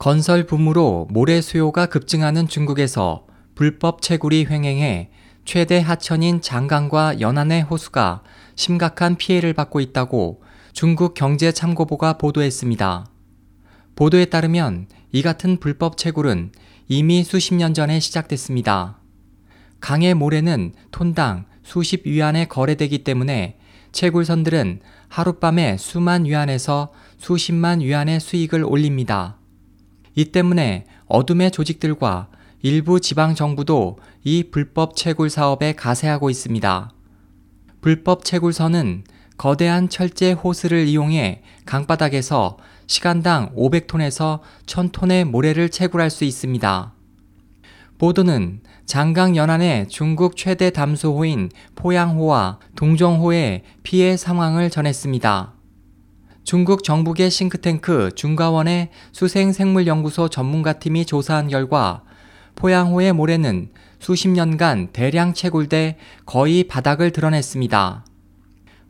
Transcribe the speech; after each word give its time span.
건설 0.00 0.44
붐으로 0.46 1.08
모래 1.10 1.42
수요가 1.42 1.84
급증하는 1.84 2.48
중국에서 2.48 3.26
불법 3.54 4.00
채굴이 4.00 4.46
횡행해 4.46 5.10
최대 5.44 5.78
하천인 5.78 6.40
장강과 6.40 7.20
연안의 7.20 7.64
호수가 7.64 8.22
심각한 8.54 9.16
피해를 9.16 9.52
받고 9.52 9.78
있다고 9.80 10.42
중국 10.72 11.12
경제참고보가 11.12 12.16
보도했습니다. 12.16 13.10
보도에 13.94 14.24
따르면 14.24 14.86
이 15.12 15.20
같은 15.20 15.60
불법 15.60 15.98
채굴은 15.98 16.52
이미 16.88 17.22
수십 17.22 17.52
년 17.52 17.74
전에 17.74 18.00
시작됐습니다. 18.00 19.00
강의 19.80 20.14
모래는 20.14 20.72
톤당 20.92 21.44
수십 21.62 22.06
위안에 22.06 22.46
거래되기 22.46 23.04
때문에 23.04 23.58
채굴선들은 23.92 24.80
하룻밤에 25.08 25.76
수만 25.78 26.24
위안에서 26.24 26.90
수십만 27.18 27.80
위안의 27.80 28.20
수익을 28.20 28.64
올립니다. 28.64 29.36
이 30.14 30.26
때문에 30.26 30.86
어둠의 31.06 31.50
조직들과 31.50 32.28
일부 32.62 33.00
지방 33.00 33.34
정부도 33.34 33.98
이 34.22 34.44
불법 34.50 34.94
채굴 34.96 35.30
사업에 35.30 35.72
가세하고 35.72 36.30
있습니다. 36.30 36.92
불법 37.80 38.24
채굴선은 38.24 39.04
거대한 39.38 39.88
철제 39.88 40.32
호스를 40.32 40.86
이용해 40.86 41.42
강바닥에서 41.64 42.58
시간당 42.86 43.54
500톤에서 43.54 44.40
1000톤의 44.66 45.24
모래를 45.24 45.70
채굴할 45.70 46.10
수 46.10 46.24
있습니다. 46.24 46.92
보도는 47.96 48.60
장강 48.84 49.36
연안의 49.36 49.88
중국 49.88 50.36
최대 50.36 50.70
담수호인 50.70 51.50
포양호와 51.74 52.58
동정호의 52.76 53.62
피해 53.82 54.16
상황을 54.16 54.68
전했습니다. 54.68 55.59
중국 56.44 56.82
정부계 56.82 57.28
싱크탱크 57.28 58.10
중가원의 58.14 58.90
수생생물연구소 59.12 60.28
전문가팀이 60.28 61.04
조사한 61.06 61.48
결과 61.48 62.02
포양호의 62.56 63.12
모래는 63.12 63.70
수십 63.98 64.28
년간 64.28 64.88
대량 64.92 65.34
채굴돼 65.34 65.96
거의 66.26 66.64
바닥을 66.64 67.12
드러냈습니다. 67.12 68.04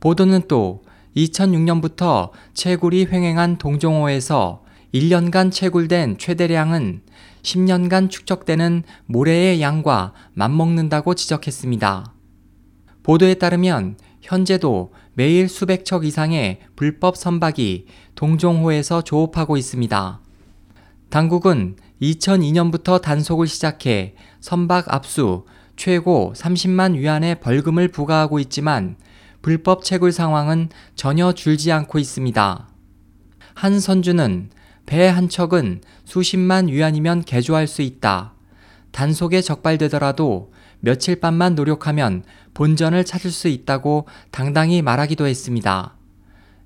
보도는 0.00 0.42
또 0.48 0.82
2006년부터 1.16 2.30
채굴이 2.54 3.06
횡행한 3.06 3.58
동종호에서 3.58 4.62
1년간 4.94 5.52
채굴된 5.52 6.18
최대량은 6.18 7.02
10년간 7.42 8.10
축적되는 8.10 8.84
모래의 9.06 9.60
양과 9.60 10.12
맞먹는다고 10.34 11.14
지적했습니다. 11.14 12.14
보도에 13.02 13.34
따르면 13.34 13.96
현재도 14.22 14.92
매일 15.14 15.48
수백 15.48 15.84
척 15.84 16.04
이상의 16.04 16.60
불법 16.76 17.16
선박이 17.16 17.86
동종호에서 18.14 19.02
조업하고 19.02 19.56
있습니다. 19.56 20.20
당국은 21.10 21.76
2002년부터 22.00 23.00
단속을 23.00 23.46
시작해 23.46 24.14
선박 24.40 24.92
압수 24.92 25.44
최고 25.76 26.32
30만 26.34 26.96
위안의 26.96 27.40
벌금을 27.40 27.88
부과하고 27.88 28.38
있지만 28.40 28.96
불법 29.42 29.84
채굴 29.84 30.12
상황은 30.12 30.70
전혀 30.94 31.32
줄지 31.32 31.72
않고 31.72 31.98
있습니다. 31.98 32.68
한 33.54 33.80
선주는 33.80 34.50
배 34.86 35.08
한 35.08 35.28
척은 35.28 35.80
수십만 36.04 36.68
위안이면 36.68 37.22
개조할 37.22 37.66
수 37.66 37.82
있다. 37.82 38.34
단속에 38.90 39.40
적발되더라도 39.40 40.52
며칠 40.84 41.20
밤만 41.20 41.54
노력하면 41.54 42.24
본전을 42.54 43.04
찾을 43.04 43.30
수 43.30 43.46
있다고 43.46 44.08
당당히 44.32 44.82
말하기도 44.82 45.28
했습니다. 45.28 45.94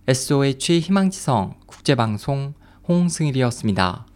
SOH 0.08 0.80
희망지성 0.80 1.56
국제방송 1.66 2.54
홍승일이었습니다. 2.88 4.06